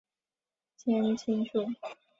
[0.77, 1.67] 千筋树